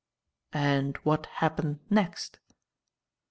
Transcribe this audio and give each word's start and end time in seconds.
"And 0.55 0.97
what 1.03 1.27
happened 1.27 1.79
next?" 1.91 2.39